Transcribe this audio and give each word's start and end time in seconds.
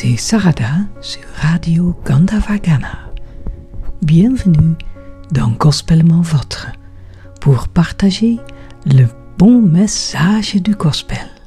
c'est 0.00 0.16
Sarada 0.16 0.86
sur 1.00 1.24
Radio 1.34 1.92
Gandavagana. 2.04 3.10
Bienvenue 4.00 4.76
dans 5.32 5.48
Gospellement 5.48 6.20
Votre 6.20 6.68
pour 7.40 7.66
partager 7.66 8.38
le 8.86 9.06
bon 9.38 9.60
message 9.60 10.54
du 10.54 10.76
Gospel. 10.76 11.37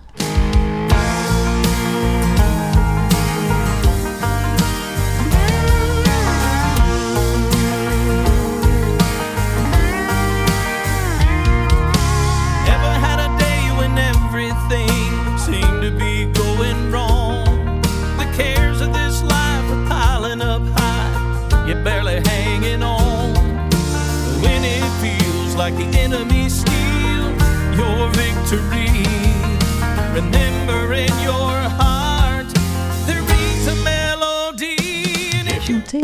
Chanter 28.52 28.60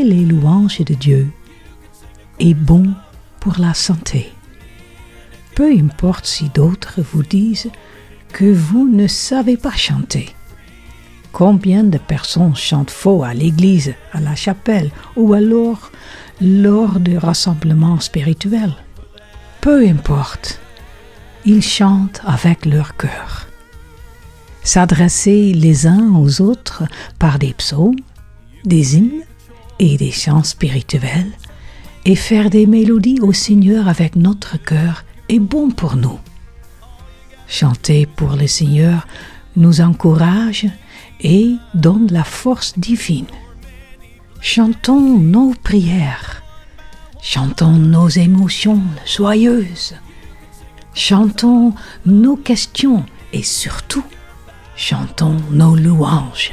les 0.01 0.23
louanges 0.23 0.79
de 0.79 0.93
Dieu 0.93 1.27
est 2.39 2.53
bon 2.53 2.93
pour 3.41 3.59
la 3.59 3.73
santé. 3.73 4.31
Peu 5.55 5.77
importe 5.77 6.25
si 6.25 6.47
d'autres 6.47 7.01
vous 7.01 7.23
disent 7.23 7.69
que 8.31 8.45
vous 8.45 8.87
ne 8.87 9.07
savez 9.07 9.57
pas 9.57 9.75
chanter. 9.75 10.29
Combien 11.33 11.83
de 11.83 11.97
personnes 11.97 12.55
chantent 12.55 12.91
faux 12.91 13.25
à 13.25 13.33
l'église, 13.33 13.93
à 14.13 14.21
la 14.21 14.35
chapelle 14.35 14.91
ou 15.17 15.33
alors 15.33 15.91
lors 16.39 17.01
de 17.01 17.17
rassemblements 17.17 17.99
spirituels? 17.99 18.77
Peu 19.59 19.85
importe, 19.85 20.61
ils 21.47 21.63
chantent 21.63 22.19
avec 22.25 22.65
leur 22.65 22.97
cœur. 22.97 23.47
S'adresser 24.63 25.53
les 25.53 25.87
uns 25.87 26.13
aux 26.13 26.41
autres 26.41 26.83
par 27.19 27.39
des 27.39 27.53
psaumes, 27.53 27.95
des 28.65 28.97
hymnes 28.97 29.23
et 29.79 29.95
des 29.95 30.11
chants 30.11 30.43
spirituels 30.43 31.31
et 32.03 32.15
faire 32.15 32.49
des 32.49 32.67
mélodies 32.67 33.21
au 33.21 33.31
Seigneur 33.31 33.87
avec 33.87 34.17
notre 34.17 34.61
cœur 34.61 35.05
est 35.29 35.39
bon 35.39 35.71
pour 35.71 35.95
nous. 35.95 36.19
Chanter 37.47 38.05
pour 38.05 38.35
le 38.35 38.47
Seigneur 38.47 39.07
nous 39.55 39.79
encourage 39.79 40.67
et 41.21 41.55
donne 41.73 42.07
la 42.11 42.25
force 42.25 42.77
divine. 42.77 43.25
Chantons 44.41 45.17
nos 45.17 45.53
prières, 45.63 46.43
chantons 47.21 47.71
nos 47.71 48.09
émotions 48.09 48.81
joyeuses, 49.05 49.95
chantons 50.97 51.75
nos 52.07 52.35
questions 52.35 53.05
et 53.31 53.43
surtout 53.43 54.03
chantons 54.75 55.37
nos 55.51 55.75
louanges. 55.75 56.51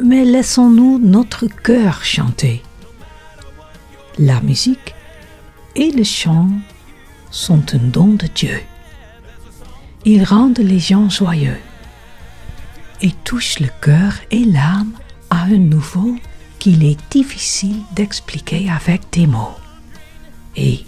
Mais 0.00 0.24
laissons-nous 0.24 1.00
notre 1.00 1.48
cœur 1.48 2.04
chanter. 2.04 2.62
La 4.18 4.40
musique 4.40 4.94
et 5.74 5.90
le 5.90 6.04
chant 6.04 6.50
sont 7.30 7.64
un 7.74 7.78
don 7.78 8.14
de 8.14 8.28
Dieu. 8.32 8.60
Ils 10.04 10.24
rendent 10.24 10.58
les 10.58 10.78
gens 10.78 11.10
joyeux 11.10 11.58
et 13.00 13.10
touchent 13.24 13.58
le 13.58 13.70
cœur 13.80 14.14
et 14.30 14.44
l'âme 14.44 14.92
à 15.30 15.42
un 15.42 15.58
niveau 15.58 16.16
qu'il 16.60 16.84
est 16.84 16.98
difficile 17.10 17.80
d'expliquer 17.96 18.70
avec 18.70 19.02
des 19.10 19.26
mots. 19.26 19.56
Et 20.54 20.84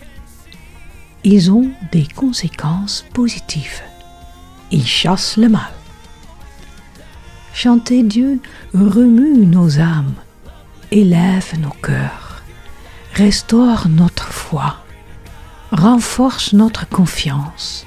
ils 1.25 1.51
ont 1.51 1.71
des 1.91 2.07
conséquences 2.07 3.05
positives. 3.15 3.83
Ils 4.71 4.87
chassent 4.87 5.39
le 5.39 5.49
mal. 5.49 5.73
Chanter 7.55 8.03
Dieu 8.03 8.41
remue 8.75 9.47
nos 9.47 9.79
âmes, 9.81 10.15
élève 10.91 11.59
nos 11.61 11.71
cœurs, 11.83 12.43
restaure 13.15 13.89
notre 13.89 14.33
foi, 14.33 14.77
renforce 15.73 16.53
notre 16.53 16.89
confiance, 16.89 17.87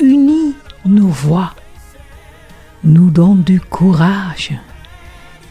unit 0.00 0.54
nos 0.84 1.08
voix, 1.08 1.54
nous 2.82 3.10
donne 3.10 3.42
du 3.42 3.60
courage 3.60 4.52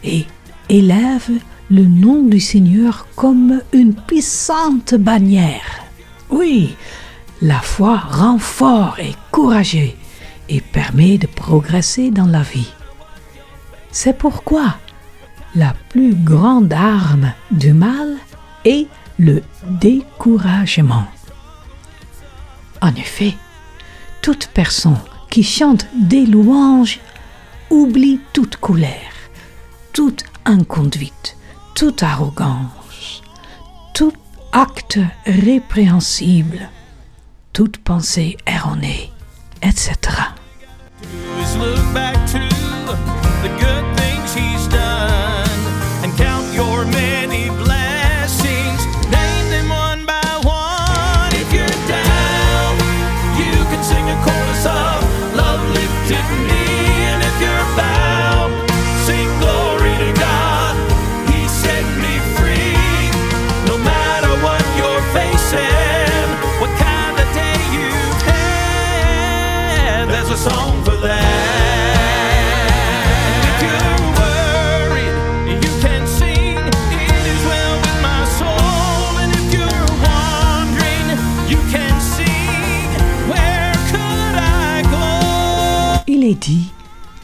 et 0.03 0.25
élève 0.67 1.29
le 1.69 1.83
nom 1.83 2.23
du 2.23 2.39
Seigneur 2.39 3.07
comme 3.15 3.61
une 3.71 3.93
puissante 3.93 4.95
bannière. 4.95 5.86
Oui, 6.29 6.75
la 7.41 7.59
foi 7.59 7.97
rend 7.97 8.37
fort 8.37 8.97
et 8.99 9.15
courageux 9.31 9.91
et 10.49 10.61
permet 10.61 11.17
de 11.17 11.27
progresser 11.27 12.11
dans 12.11 12.25
la 12.25 12.41
vie. 12.41 12.71
C'est 13.91 14.17
pourquoi 14.17 14.75
la 15.55 15.73
plus 15.89 16.13
grande 16.13 16.73
arme 16.73 17.33
du 17.51 17.73
mal 17.73 18.17
est 18.65 18.87
le 19.17 19.41
découragement. 19.81 21.05
En 22.81 22.93
effet, 22.95 23.33
toute 24.21 24.47
personne 24.53 24.99
qui 25.29 25.43
chante 25.43 25.87
des 25.95 26.25
louanges 26.25 26.99
oublie 27.69 28.19
toute 28.33 28.57
colère, 28.57 29.13
toute 29.93 30.23
inconduite, 30.45 31.37
toute 31.75 32.03
arrogance, 32.03 32.76
acte 34.51 34.99
répréhensible, 35.25 36.69
toute 37.53 37.77
pensée 37.77 38.37
erronée, 38.45 39.11
etc. 39.61 39.93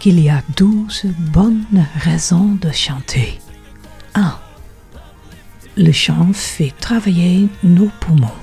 qu'il 0.04 0.20
y 0.20 0.30
a 0.30 0.44
douze 0.58 1.06
bonnes 1.32 1.88
raisons 1.96 2.58
de 2.60 2.70
chanter. 2.74 3.40
1. 4.16 4.38
Le 5.78 5.94
chant 5.94 6.34
fait 6.34 6.74
travailler 6.78 7.48
nos 7.64 7.88
poumons. 8.02 8.42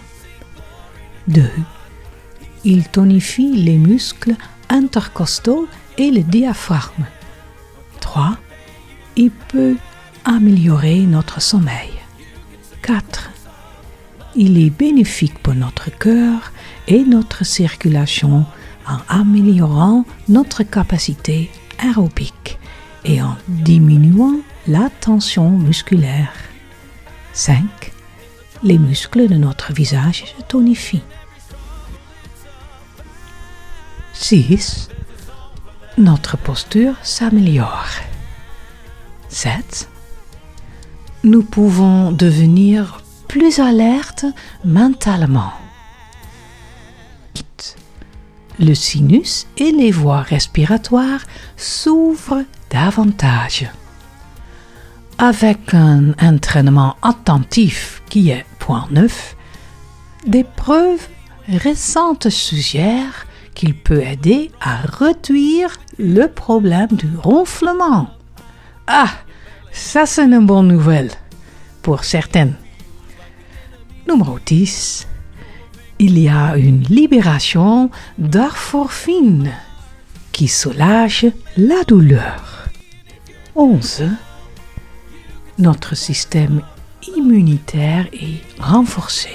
2. 1.28 1.42
Il 2.64 2.88
tonifie 2.88 3.52
les 3.52 3.76
muscles 3.76 4.36
intercostaux 4.70 5.68
et 5.98 6.10
le 6.10 6.22
diaphragme. 6.22 7.04
3. 8.00 8.38
Il 9.16 9.30
peut 9.30 9.76
améliorer 10.24 11.00
notre 11.00 11.42
sommeil. 11.42 11.92
4. 12.80 13.32
Il 14.34 14.56
est 14.64 14.70
bénéfique 14.70 15.38
pour 15.40 15.54
notre 15.54 15.90
cœur 15.90 16.52
et 16.88 17.04
notre 17.04 17.44
circulation 17.44 18.46
en 18.86 18.98
améliorant 19.08 20.04
notre 20.28 20.62
capacité 20.62 21.50
aérobique 21.78 22.58
et 23.04 23.22
en 23.22 23.36
diminuant 23.48 24.40
la 24.66 24.90
tension 25.00 25.50
musculaire. 25.50 26.32
5. 27.32 27.64
Les 28.62 28.78
muscles 28.78 29.28
de 29.28 29.36
notre 29.36 29.72
visage 29.72 30.24
se 30.36 30.42
tonifient. 30.42 31.02
6. 34.12 34.88
Notre 35.96 36.36
posture 36.36 36.94
s'améliore. 37.02 37.88
7. 39.28 39.88
Nous 41.24 41.42
pouvons 41.42 42.12
devenir 42.12 43.02
plus 43.28 43.60
alertes 43.60 44.26
mentalement. 44.64 45.52
8. 48.60 48.66
Le 48.66 48.74
sinus 48.74 49.46
et 49.56 49.72
les 49.72 49.90
voies 49.90 50.22
respiratoires 50.22 51.22
s'ouvrent 51.56 52.44
davantage. 52.70 53.68
avec 55.18 55.74
un 55.74 56.14
entraînement 56.22 56.96
attentif 57.02 58.02
qui 58.08 58.30
est 58.30 58.46
point 58.58 58.88
neuf, 58.90 59.36
des 60.26 60.44
preuves 60.44 61.06
récentes 61.46 62.30
suggèrent 62.30 63.26
qu'il 63.54 63.74
peut 63.74 64.02
aider 64.02 64.50
à 64.62 64.78
réduire 64.78 65.76
le 65.98 66.26
problème 66.26 66.88
du 66.92 67.10
ronflement. 67.18 68.08
Ah, 68.86 69.10
ça 69.72 70.06
c'est 70.06 70.24
une 70.24 70.46
bonne 70.46 70.68
nouvelle 70.68 71.10
pour 71.82 72.04
certaines. 72.04 72.56
Numéro 74.08 74.38
10. 74.38 75.06
Il 76.02 76.18
y 76.18 76.30
a 76.30 76.56
une 76.56 76.82
libération 76.84 77.90
d'orphorphine 78.16 79.52
qui 80.32 80.48
soulage 80.48 81.26
la 81.58 81.84
douleur. 81.84 82.64
11. 83.54 84.04
Notre 85.58 85.94
système 85.94 86.62
immunitaire 87.14 88.06
est 88.14 88.40
renforcé, 88.58 89.28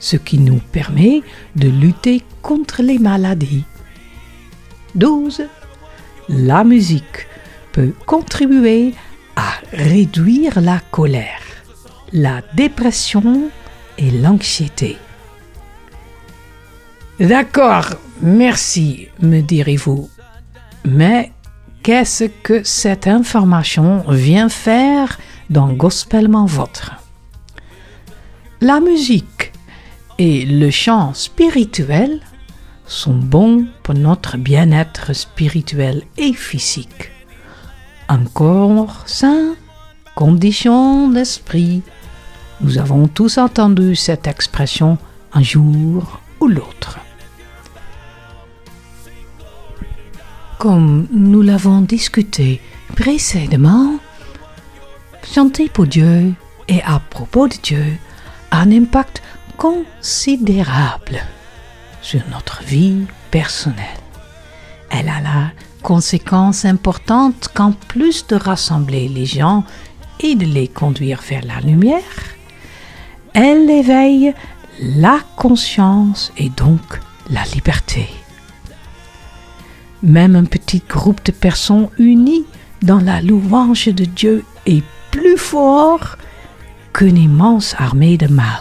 ce 0.00 0.18
qui 0.18 0.38
nous 0.38 0.60
permet 0.70 1.22
de 1.56 1.70
lutter 1.70 2.22
contre 2.42 2.82
les 2.82 2.98
maladies. 2.98 3.64
12. 4.96 5.44
La 6.28 6.62
musique 6.62 7.26
peut 7.72 7.94
contribuer 8.04 8.92
à 9.34 9.54
réduire 9.72 10.60
la 10.60 10.80
colère, 10.90 11.40
la 12.12 12.42
dépression 12.54 13.48
et 13.96 14.10
l'anxiété. 14.10 14.98
D'accord, 17.20 17.90
merci, 18.20 19.06
me 19.22 19.40
direz-vous. 19.40 20.10
Mais 20.84 21.30
qu'est-ce 21.84 22.24
que 22.24 22.64
cette 22.64 23.06
information 23.06 24.04
vient 24.08 24.48
faire 24.48 25.20
dans 25.48 25.72
Gospellement 25.72 26.44
Votre? 26.44 26.96
La 28.60 28.80
musique 28.80 29.52
et 30.18 30.44
le 30.44 30.70
chant 30.70 31.14
spirituel 31.14 32.20
sont 32.84 33.14
bons 33.14 33.66
pour 33.84 33.94
notre 33.94 34.36
bien-être 34.36 35.12
spirituel 35.14 36.02
et 36.16 36.32
physique. 36.32 37.12
Un 38.08 38.24
corps 38.24 39.04
sain, 39.06 39.54
condition 40.16 41.08
d'esprit. 41.08 41.82
Nous 42.60 42.78
avons 42.78 43.06
tous 43.06 43.38
entendu 43.38 43.94
cette 43.94 44.26
expression 44.26 44.98
un 45.32 45.42
jour 45.42 46.20
ou 46.40 46.48
l'autre. 46.48 46.98
Comme 50.58 51.06
nous 51.10 51.42
l'avons 51.42 51.80
discuté 51.80 52.60
précédemment, 52.94 53.98
chanter 55.34 55.68
pour 55.68 55.86
Dieu 55.86 56.32
et 56.68 56.82
à 56.82 57.00
propos 57.00 57.48
de 57.48 57.56
Dieu 57.62 57.84
a 58.50 58.60
un 58.60 58.70
impact 58.70 59.22
considérable 59.56 61.20
sur 62.02 62.20
notre 62.30 62.62
vie 62.62 63.04
personnelle. 63.30 64.00
Elle 64.90 65.08
a 65.08 65.20
la 65.20 65.52
conséquence 65.82 66.64
importante 66.64 67.48
qu'en 67.52 67.72
plus 67.72 68.26
de 68.26 68.36
rassembler 68.36 69.08
les 69.08 69.26
gens 69.26 69.64
et 70.20 70.34
de 70.34 70.46
les 70.46 70.68
conduire 70.68 71.20
vers 71.28 71.44
la 71.44 71.60
lumière, 71.60 72.02
elle 73.34 73.68
éveille 73.68 74.32
la 74.80 75.18
conscience 75.36 76.32
et 76.38 76.48
donc 76.50 77.00
la 77.30 77.44
liberté. 77.54 78.08
Même 80.04 80.36
un 80.36 80.44
petit 80.44 80.82
groupe 80.86 81.24
de 81.24 81.32
personnes 81.32 81.88
unies 81.98 82.44
dans 82.82 83.00
la 83.00 83.22
louange 83.22 83.86
de 83.86 84.04
Dieu 84.04 84.44
est 84.66 84.84
plus 85.10 85.38
fort 85.38 86.16
qu'une 86.92 87.16
immense 87.16 87.74
armée 87.78 88.18
de 88.18 88.26
mal. 88.26 88.60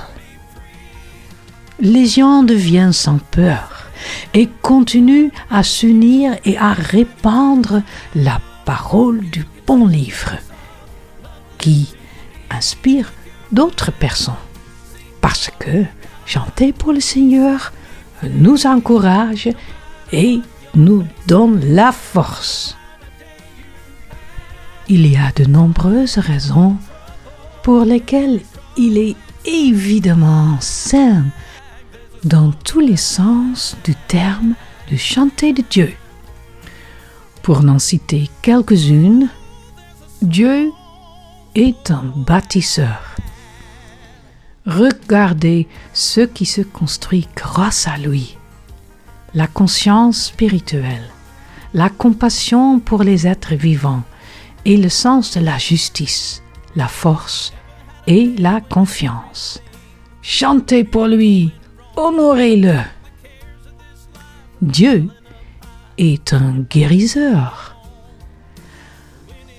Les 1.81 2.05
gens 2.05 2.43
deviennent 2.43 2.93
sans 2.93 3.17
peur 3.17 3.89
et 4.33 4.47
continuent 4.61 5.31
à 5.51 5.63
s'unir 5.63 6.37
et 6.45 6.57
à 6.57 6.71
répandre 6.71 7.81
la 8.15 8.39
parole 8.63 9.19
du 9.29 9.45
bon 9.67 9.85
livre 9.85 10.37
qui 11.57 11.93
inspire 12.51 13.11
d'autres 13.51 13.91
personnes. 13.91 14.33
Parce 15.19 15.51
que 15.59 15.83
chanter 16.25 16.71
pour 16.71 16.93
le 16.93 17.01
Seigneur 17.01 17.73
nous 18.23 18.65
encourage 18.65 19.49
et 20.13 20.39
nous 20.75 21.05
donne 21.27 21.59
la 21.73 21.91
force. 21.91 22.77
Il 24.89 25.07
y 25.07 25.15
a 25.15 25.31
de 25.35 25.45
nombreuses 25.45 26.17
raisons 26.17 26.77
pour 27.63 27.85
lesquelles 27.85 28.41
il 28.77 28.97
est 28.97 29.15
évidemment 29.45 30.57
sain 30.59 31.25
dans 32.23 32.51
tous 32.51 32.79
les 32.79 32.97
sens 32.97 33.77
du 33.83 33.95
terme 34.07 34.55
de 34.91 34.97
chanter 34.97 35.53
de 35.53 35.63
Dieu. 35.69 35.93
Pour 37.41 37.63
n'en 37.63 37.79
citer 37.79 38.29
quelques-unes, 38.41 39.29
Dieu 40.21 40.71
est 41.55 41.91
un 41.91 42.03
bâtisseur. 42.15 43.15
Regardez 44.65 45.67
ce 45.93 46.21
qui 46.21 46.45
se 46.45 46.61
construit 46.61 47.27
grâce 47.35 47.87
à 47.87 47.97
lui 47.97 48.37
la 49.33 49.47
conscience 49.47 50.25
spirituelle, 50.25 51.09
la 51.73 51.89
compassion 51.89 52.79
pour 52.79 53.03
les 53.03 53.25
êtres 53.27 53.55
vivants 53.55 54.03
et 54.65 54.77
le 54.77 54.89
sens 54.89 55.35
de 55.37 55.43
la 55.43 55.57
justice, 55.57 56.43
la 56.75 56.87
force 56.87 57.53
et 58.07 58.35
la 58.37 58.61
confiance. 58.61 59.61
Chantez 60.21 60.83
pour 60.83 61.07
lui, 61.07 61.51
honorez-le. 61.95 62.77
Dieu 64.61 65.09
est 65.97 66.33
un 66.33 66.59
guérisseur. 66.69 67.75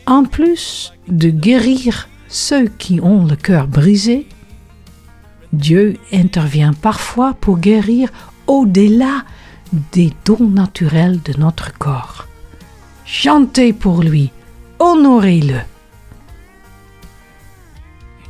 En 0.07 0.25
plus 0.25 0.93
de 1.09 1.31
guérir 1.31 2.09
ceux 2.29 2.69
qui 2.69 3.01
ont 3.01 3.25
le 3.25 3.37
cœur 3.37 3.67
brisé, 3.67 4.29
Dieu 5.53 5.99
intervient 6.13 6.73
parfois 6.73 7.35
pour 7.35 7.59
guérir 7.59 8.11
au-delà 8.47 9.25
des 9.93 10.13
dons 10.25 10.49
naturels 10.49 11.21
de 11.23 11.39
notre 11.39 11.77
corps. 11.79 12.27
Chantez 13.05 13.73
pour 13.73 14.03
lui, 14.03 14.31
honorez-le. 14.79 15.61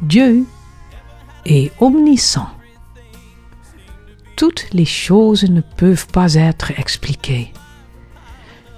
Dieu 0.02 0.44
est 1.46 1.72
omniscient. 1.80 2.48
Toutes 4.36 4.66
les 4.72 4.84
choses 4.84 5.44
ne 5.44 5.60
peuvent 5.60 6.08
pas 6.08 6.34
être 6.34 6.72
expliquées. 6.78 7.52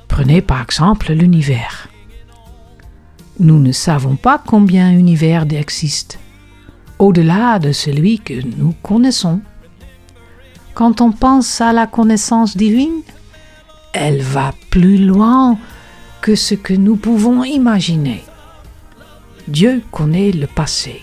Prenez 0.09 0.43
par 0.43 0.63
exemple 0.63 1.13
l'univers. 1.13 1.89
Nous 3.39 3.59
ne 3.59 3.73
savons 3.73 4.17
pas 4.17 4.43
combien 4.45 4.93
d'univers 4.93 5.47
existent, 5.51 6.19
au-delà 6.99 7.59
de 7.59 7.73
celui 7.73 8.19
que 8.19 8.35
nous 8.57 8.75
connaissons. 8.83 9.41
Quand 10.77 11.01
on 11.01 11.11
pense 11.11 11.63
à 11.63 11.73
la 11.73 11.87
connaissance 11.87 12.55
divine, 12.55 13.01
elle 13.95 14.21
va 14.21 14.53
plus 14.69 14.99
loin 14.99 15.57
que 16.21 16.35
ce 16.35 16.55
que 16.55 16.75
nous 16.75 16.97
pouvons 16.97 17.45
imaginer. 17.45 18.23
Dieu 19.49 19.83
connaît 19.91 20.33
le 20.33 20.47
passé, 20.47 21.03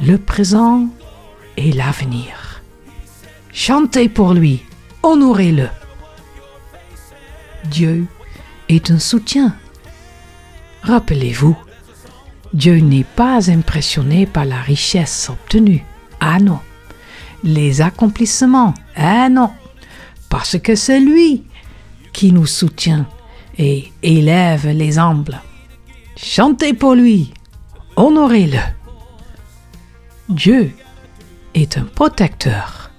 le 0.00 0.16
présent 0.16 0.86
et 1.58 1.70
l'avenir. 1.72 2.62
Chantez 3.52 4.08
pour 4.08 4.32
lui, 4.32 4.62
honorez-le. 5.02 5.68
Dieu 7.66 8.06
est 8.70 8.90
un 8.90 8.98
soutien. 8.98 9.54
Rappelez-vous, 10.80 11.58
Dieu 12.54 12.78
n'est 12.78 13.04
pas 13.04 13.50
impressionné 13.50 14.24
par 14.24 14.46
la 14.46 14.62
richesse 14.62 15.28
obtenue. 15.28 15.84
Ah 16.20 16.40
non 16.40 16.60
les 17.44 17.80
accomplissements. 17.80 18.74
Ah 18.96 19.28
non, 19.28 19.50
parce 20.28 20.58
que 20.58 20.74
c'est 20.74 21.00
lui 21.00 21.44
qui 22.12 22.32
nous 22.32 22.46
soutient 22.46 23.06
et 23.58 23.92
élève 24.02 24.68
les 24.68 24.98
humbles. 24.98 25.40
Chantez 26.16 26.74
pour 26.74 26.94
lui, 26.94 27.32
honorez-le. 27.96 28.60
Dieu 30.28 30.72
est 31.54 31.76
un 31.76 31.84
protecteur. 31.84 32.90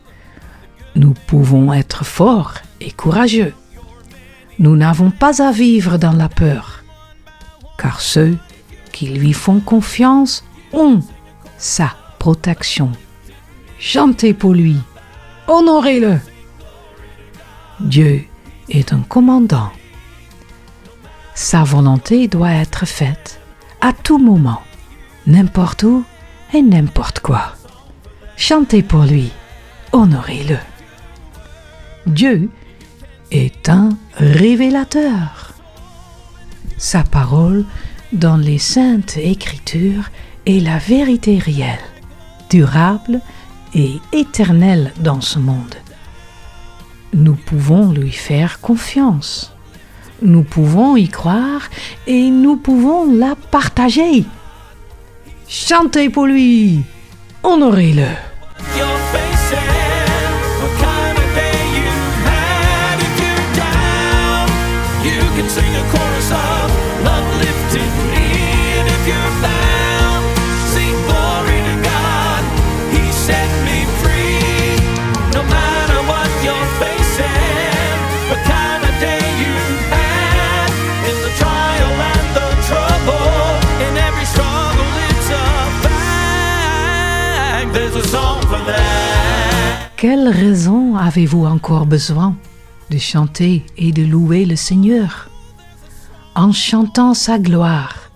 Nous 0.95 1.13
pouvons 1.27 1.73
être 1.73 2.05
forts 2.05 2.55
et 2.79 2.91
courageux. 2.91 3.53
Nous 4.59 4.75
n'avons 4.75 5.09
pas 5.09 5.41
à 5.41 5.51
vivre 5.51 5.97
dans 5.97 6.11
la 6.11 6.29
peur, 6.29 6.83
car 7.77 8.01
ceux 8.01 8.37
qui 8.91 9.07
lui 9.07 9.33
font 9.33 9.59
confiance 9.59 10.43
ont 10.71 10.99
sa 11.57 11.95
protection 12.19 12.91
chantez 13.83 14.33
pour 14.33 14.53
lui, 14.53 14.77
honorez-le. 15.45 16.17
Dieu 17.81 18.23
est 18.69 18.93
un 18.93 19.01
commandant. 19.01 19.71
Sa 21.35 21.63
volonté 21.65 22.29
doit 22.29 22.53
être 22.53 22.85
faite 22.85 23.41
à 23.81 23.91
tout 23.91 24.19
moment, 24.19 24.61
n'importe 25.27 25.83
où 25.83 26.05
et 26.53 26.61
n'importe 26.61 27.19
quoi. 27.19 27.55
Chantez 28.37 28.83
pour 28.83 29.03
lui, 29.03 29.33
honorez-le. 29.91 30.57
Dieu 32.07 32.49
est 33.31 33.67
un 33.67 33.89
révélateur. 34.15 35.55
Sa 36.77 37.03
parole 37.03 37.65
dans 38.13 38.37
les 38.37 38.59
saintes 38.59 39.17
écritures 39.17 40.09
est 40.45 40.63
la 40.63 40.77
vérité 40.77 41.37
réelle, 41.37 41.89
durable 42.49 43.19
et 43.75 43.99
éternelle 44.11 44.93
dans 44.99 45.21
ce 45.21 45.39
monde. 45.39 45.75
Nous 47.13 47.35
pouvons 47.35 47.91
lui 47.91 48.11
faire 48.11 48.59
confiance. 48.59 49.53
Nous 50.21 50.43
pouvons 50.43 50.95
y 50.95 51.07
croire 51.07 51.69
et 52.07 52.29
nous 52.29 52.55
pouvons 52.55 53.13
la 53.13 53.35
partager. 53.35 54.25
Chantez 55.47 56.09
pour 56.09 56.25
lui, 56.25 56.81
honorez-le. 57.43 58.32
Quelle 89.97 90.27
raison 90.27 90.97
avez-vous 90.97 91.45
encore 91.45 91.85
besoin 91.85 92.35
de 92.89 92.97
chanter 92.97 93.65
et 93.77 93.91
de 93.91 94.03
louer 94.03 94.45
le 94.45 94.55
Seigneur? 94.55 95.29
En 96.35 96.51
chantant 96.51 97.13
sa 97.13 97.39
gloire, 97.39 98.11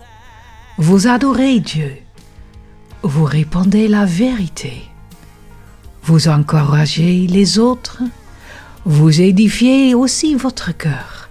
vous 0.77 1.07
adorez 1.07 1.59
Dieu, 1.59 1.97
vous 3.03 3.23
répandez 3.23 3.87
la 3.87 4.05
vérité, 4.05 4.83
vous 6.03 6.27
encouragez 6.27 7.25
les 7.27 7.57
autres, 7.57 8.03
vous 8.85 9.21
édifiez 9.21 9.95
aussi 9.95 10.35
votre 10.35 10.75
cœur, 10.75 11.29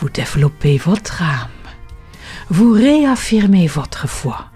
vous 0.00 0.08
développez 0.08 0.78
votre 0.78 1.22
âme, 1.22 1.48
vous 2.48 2.72
réaffirmez 2.72 3.66
votre 3.66 4.08
foi, 4.08 4.46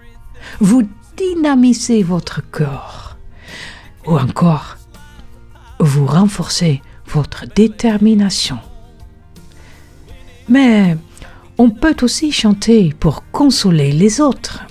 vous 0.59 0.87
dynamisez 1.17 2.03
votre 2.03 2.41
corps, 2.51 3.10
ou 4.05 4.17
encore 4.17 4.77
vous 5.79 6.05
renforcez 6.05 6.81
votre 7.07 7.45
détermination. 7.47 8.59
Mais 10.47 10.95
on 11.57 11.69
peut 11.69 11.95
aussi 12.01 12.31
chanter 12.31 12.93
pour 12.99 13.23
consoler 13.31 13.91
les 13.91 14.21
autres, 14.21 14.65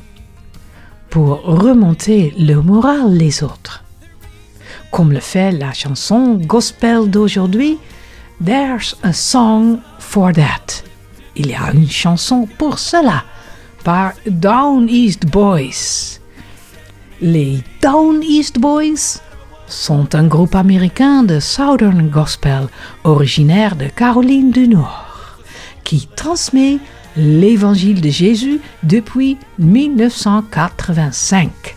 pour 1.08 1.42
remonter 1.42 2.32
le 2.38 2.56
moral 2.56 3.18
des 3.18 3.42
autres, 3.42 3.84
comme 4.90 5.12
le 5.12 5.20
fait 5.20 5.52
la 5.52 5.72
chanson 5.72 6.34
gospel 6.34 7.10
d'aujourd'hui, 7.10 7.78
There's 8.44 8.96
a 9.02 9.12
Song 9.12 9.80
for 9.98 10.32
That. 10.32 10.82
Il 11.36 11.48
y 11.48 11.54
a 11.54 11.72
une 11.72 11.88
chanson 11.88 12.48
pour 12.58 12.78
cela, 12.78 13.24
par 13.84 14.12
Down 14.26 14.88
East 14.88 15.26
Boys. 15.26 16.19
Les 17.22 17.62
Down 17.82 18.22
East 18.22 18.58
Boys 18.58 19.20
sont 19.66 20.14
un 20.14 20.26
groupe 20.26 20.54
américain 20.54 21.22
de 21.22 21.38
Southern 21.38 22.08
Gospel 22.08 22.66
originaire 23.04 23.76
de 23.76 23.88
Caroline 23.88 24.50
du 24.50 24.66
Nord 24.66 25.36
qui 25.84 26.08
transmet 26.16 26.78
l'évangile 27.18 28.00
de 28.00 28.08
Jésus 28.08 28.58
depuis 28.84 29.36
1985, 29.58 31.76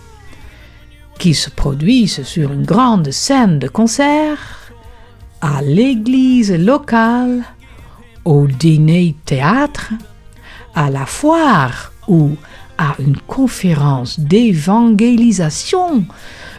qui 1.20 1.34
se 1.34 1.50
produisent 1.50 2.24
sur 2.24 2.54
une 2.54 2.64
grande 2.64 3.12
scène 3.12 3.60
de 3.60 3.68
concert, 3.68 4.72
à 5.42 5.62
l'église 5.62 6.54
locale, 6.54 7.44
au 8.24 8.48
dîner 8.48 9.18
théâtre, 9.26 9.92
à 10.74 10.90
la 10.90 11.06
foire 11.06 11.92
ou 12.08 12.38
à 12.77 12.96
une 13.00 13.18
conférence 13.18 14.20
d'évangélisation, 14.20 16.06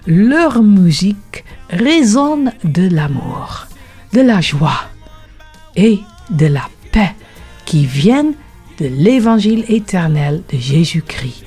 leur 0.06 0.62
musique 0.62 1.44
résonne 1.70 2.52
de 2.64 2.88
l'amour, 2.88 3.66
de 4.12 4.20
la 4.20 4.40
joie 4.40 4.84
et 5.76 6.00
de 6.30 6.46
la 6.46 6.68
paix 6.92 7.14
qui 7.64 7.86
viennent 7.86 8.34
de 8.78 8.86
l'évangile 8.86 9.64
éternel 9.68 10.42
de 10.52 10.58
Jésus-Christ 10.58 11.44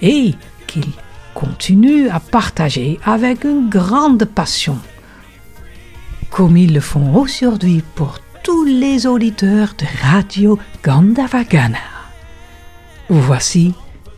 et 0.00 0.34
qu'ils 0.66 0.92
continuent 1.34 2.08
à 2.10 2.20
partager 2.20 2.98
avec 3.04 3.44
une 3.44 3.68
grande 3.68 4.24
passion, 4.24 4.78
comme 6.30 6.56
ils 6.56 6.74
le 6.74 6.80
font 6.80 7.14
aujourd'hui 7.14 7.82
pour 7.94 8.18
tous 8.42 8.64
les 8.64 9.06
auditeurs 9.06 9.74
de 9.78 9.86
Radio 10.02 10.58
Gandavagana. 10.82 11.78
Voici 13.08 13.74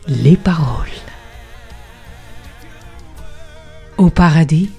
les 0.08 0.37
paroles. 0.37 0.88
Au 3.96 4.11
paradis, 4.11 4.70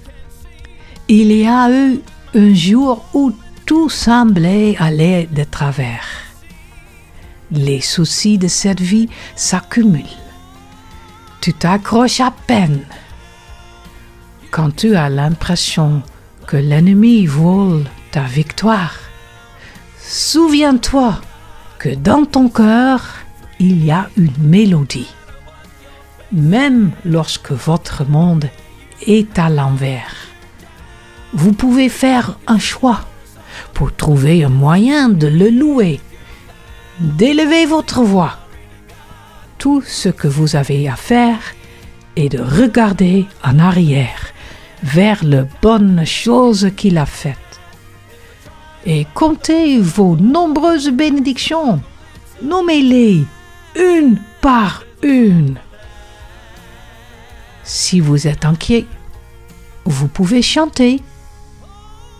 il 1.08 1.32
y 1.32 1.46
a 1.46 1.70
eu 1.70 2.00
un 2.34 2.54
jour 2.54 3.04
où 3.14 3.32
tout 3.64 3.88
semblait 3.88 4.76
aller 4.78 5.28
de 5.32 5.44
travers. 5.44 6.04
Les 7.50 7.80
soucis 7.80 8.38
de 8.38 8.48
cette 8.48 8.80
vie 8.80 9.08
s'accumulent. 9.34 10.04
Tu 11.40 11.54
t'accroches 11.54 12.20
à 12.20 12.32
peine. 12.46 12.84
Quand 14.50 14.74
tu 14.74 14.96
as 14.96 15.08
l'impression 15.08 16.02
que 16.46 16.56
l'ennemi 16.56 17.26
vole 17.26 17.84
ta 18.10 18.22
victoire, 18.22 18.94
souviens-toi 20.00 21.20
que 21.78 21.94
dans 21.94 22.24
ton 22.24 22.48
cœur, 22.48 23.02
il 23.58 23.84
y 23.84 23.90
a 23.90 24.08
une 24.16 24.32
mélodie. 24.40 25.08
Même 26.36 26.92
lorsque 27.04 27.50
votre 27.50 28.04
monde 28.04 28.48
est 29.06 29.38
à 29.38 29.48
l'envers, 29.48 30.14
vous 31.32 31.52
pouvez 31.52 31.88
faire 31.88 32.38
un 32.46 32.58
choix 32.58 33.00
pour 33.72 33.96
trouver 33.96 34.44
un 34.44 34.50
moyen 34.50 35.08
de 35.08 35.26
le 35.26 35.48
louer, 35.48 35.98
d'élever 37.00 37.64
votre 37.64 38.02
voix. 38.02 38.36
Tout 39.56 39.82
ce 39.82 40.10
que 40.10 40.28
vous 40.28 40.56
avez 40.56 40.88
à 40.88 40.96
faire 40.96 41.40
est 42.16 42.28
de 42.28 42.40
regarder 42.40 43.24
en 43.42 43.58
arrière 43.58 44.32
vers 44.82 45.24
les 45.24 45.44
bonnes 45.62 46.04
choses 46.04 46.70
qu'il 46.76 46.98
a 46.98 47.06
faites 47.06 47.36
et 48.86 49.06
comptez 49.14 49.78
vos 49.78 50.16
nombreuses 50.16 50.90
bénédictions. 50.90 51.80
Nommez-les 52.42 53.24
une 53.74 54.18
par 54.40 54.84
une. 55.02 55.56
Si 57.66 57.98
vous 57.98 58.28
êtes 58.28 58.44
inquiet, 58.44 58.86
vous 59.84 60.06
pouvez 60.06 60.40
chanter. 60.40 61.02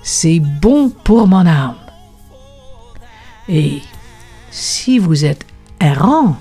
C'est 0.02 0.40
bon 0.40 0.90
pour 0.90 1.28
mon 1.28 1.46
âme. 1.46 1.76
Et 3.48 3.80
si 4.50 4.98
vous 4.98 5.24
êtes 5.24 5.46
errant, 5.80 6.36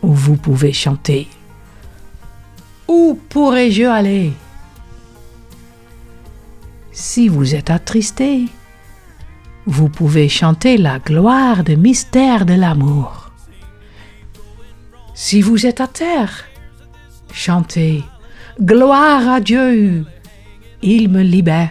vous 0.00 0.36
pouvez 0.36 0.72
chanter. 0.72 1.26
Où 2.86 3.18
pourrais-je 3.28 3.82
aller? 3.82 4.32
Si 6.92 7.26
vous 7.26 7.56
êtes 7.56 7.70
attristé, 7.70 8.46
vous 9.66 9.88
pouvez 9.88 10.28
chanter 10.28 10.76
la 10.76 11.00
gloire 11.00 11.64
de 11.64 11.74
mystère 11.74 12.46
de 12.46 12.54
l'amour. 12.54 13.32
Si 15.14 15.42
vous 15.42 15.66
êtes 15.66 15.80
à 15.80 15.88
terre, 15.88 16.44
chantez 17.32 18.04
Gloire 18.60 19.28
à 19.28 19.40
Dieu, 19.40 20.04
il 20.82 21.08
me 21.08 21.22
libère. 21.22 21.70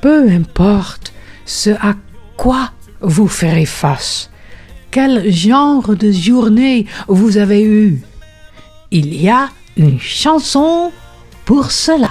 Peu 0.00 0.28
importe 0.30 1.12
ce 1.44 1.70
à 1.70 1.94
quoi 2.36 2.72
vous 3.00 3.28
ferez 3.28 3.66
face, 3.66 4.30
quel 4.90 5.30
genre 5.30 5.94
de 5.94 6.10
journée 6.10 6.86
vous 7.08 7.36
avez 7.36 7.62
eu, 7.62 8.00
il 8.90 9.20
y 9.20 9.28
a 9.28 9.48
une 9.76 10.00
chanson 10.00 10.92
pour 11.44 11.70
cela. 11.70 12.10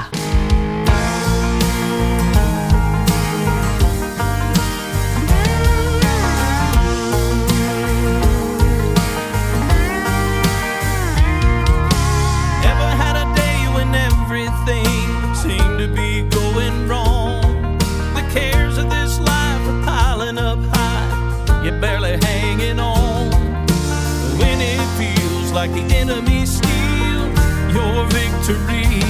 enemy 25.92 26.46
steal 26.46 27.26
your 27.74 28.06
victory. 28.10 29.02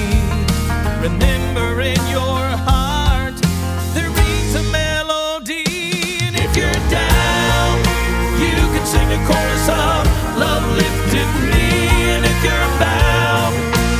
Remember 1.00 1.80
in 1.80 2.00
your 2.08 2.42
heart 2.66 3.36
there 3.94 4.10
rings 4.10 4.54
a 4.54 4.62
melody, 4.72 5.64
and 6.22 6.34
if 6.36 6.56
you're 6.56 6.82
down, 6.90 7.78
you 8.40 8.56
can 8.72 8.84
sing 8.86 9.08
a 9.12 9.20
chorus 9.28 9.68
of 9.68 10.02
love 10.38 10.64
lifted 10.76 11.30
me, 11.52 11.68
and 12.14 12.24
if 12.24 12.38
you're 12.44 12.70
bound, 12.80 13.54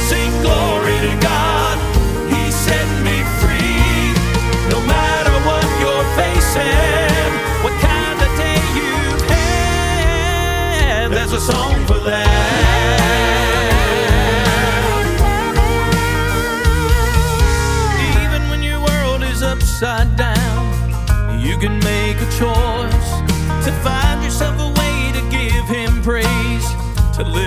sing 0.09 0.33
glory 0.43 0.97
to 1.07 1.15
God. 1.21 1.77
He 2.33 2.51
set 2.51 2.89
me 3.07 3.23
free, 3.41 4.15
no 4.73 4.81
matter 4.87 5.35
what 5.47 5.67
you're 5.83 6.09
facing, 6.19 7.31
what 7.63 7.75
kind 7.81 8.19
of 8.27 8.31
day 8.41 8.61
you've 8.79 9.23
had. 9.31 11.13
There's 11.13 11.33
a 11.33 11.41
song 11.41 11.87
for 11.87 12.01
that. 12.11 12.36
to 23.67 23.73
find 23.83 24.23
yourself 24.23 24.57
a 24.61 24.69
way 24.79 25.11
to 25.13 25.21
give 25.29 25.67
him 25.67 26.01
praise, 26.01 26.67
to 27.17 27.25
live. 27.25 27.46